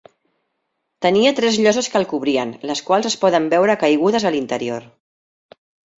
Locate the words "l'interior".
4.37-4.93